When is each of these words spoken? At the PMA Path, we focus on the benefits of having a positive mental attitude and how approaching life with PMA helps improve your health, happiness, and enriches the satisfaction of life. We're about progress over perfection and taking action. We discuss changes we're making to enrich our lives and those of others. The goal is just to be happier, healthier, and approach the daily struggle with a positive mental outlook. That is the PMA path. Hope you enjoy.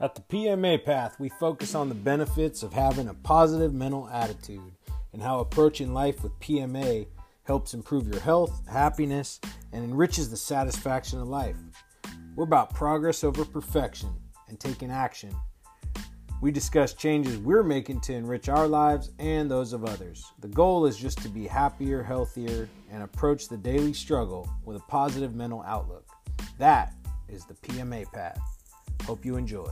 At 0.00 0.16
the 0.16 0.22
PMA 0.22 0.84
Path, 0.84 1.20
we 1.20 1.28
focus 1.28 1.76
on 1.76 1.88
the 1.88 1.94
benefits 1.94 2.64
of 2.64 2.72
having 2.72 3.06
a 3.06 3.14
positive 3.14 3.72
mental 3.72 4.08
attitude 4.08 4.72
and 5.12 5.22
how 5.22 5.38
approaching 5.38 5.94
life 5.94 6.24
with 6.24 6.36
PMA 6.40 7.06
helps 7.44 7.74
improve 7.74 8.08
your 8.08 8.20
health, 8.20 8.66
happiness, 8.68 9.40
and 9.72 9.84
enriches 9.84 10.30
the 10.30 10.36
satisfaction 10.36 11.20
of 11.20 11.28
life. 11.28 11.56
We're 12.34 12.42
about 12.42 12.74
progress 12.74 13.22
over 13.22 13.44
perfection 13.44 14.10
and 14.48 14.58
taking 14.58 14.90
action. 14.90 15.32
We 16.42 16.50
discuss 16.50 16.94
changes 16.94 17.38
we're 17.38 17.62
making 17.62 18.00
to 18.02 18.14
enrich 18.14 18.48
our 18.48 18.66
lives 18.66 19.12
and 19.20 19.48
those 19.48 19.72
of 19.72 19.84
others. 19.84 20.24
The 20.40 20.48
goal 20.48 20.86
is 20.86 20.96
just 20.96 21.22
to 21.22 21.28
be 21.28 21.46
happier, 21.46 22.02
healthier, 22.02 22.68
and 22.90 23.04
approach 23.04 23.48
the 23.48 23.56
daily 23.56 23.92
struggle 23.92 24.50
with 24.64 24.76
a 24.76 24.84
positive 24.88 25.36
mental 25.36 25.62
outlook. 25.62 26.04
That 26.58 26.94
is 27.28 27.44
the 27.44 27.54
PMA 27.54 28.12
path. 28.12 28.40
Hope 29.06 29.24
you 29.26 29.36
enjoy. 29.36 29.70